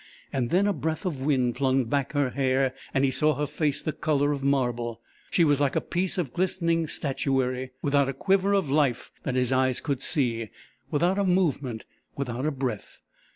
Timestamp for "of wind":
1.05-1.57